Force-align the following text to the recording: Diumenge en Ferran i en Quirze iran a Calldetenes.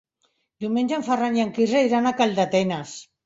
Diumenge 0.63 0.95
en 0.99 1.05
Ferran 1.09 1.37
i 1.39 1.43
en 1.45 1.51
Quirze 1.57 1.83
iran 1.89 2.07
a 2.07 2.15
Calldetenes. 2.23 2.95